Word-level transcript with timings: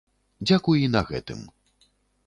Дзякуй 0.47 0.79
і 0.85 0.89
на 0.95 1.05
гэтым! 1.13 1.47